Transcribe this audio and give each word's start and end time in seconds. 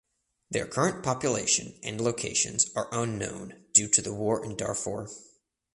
Their 0.49 0.65
current 0.65 1.03
population 1.03 1.77
and 1.83 2.01
locations 2.01 2.65
are 2.75 2.89
unknown 2.91 3.65
due 3.71 3.87
to 3.89 4.01
the 4.01 4.15
war 4.15 4.43
in 4.43 4.55
Darfur. 4.55 5.07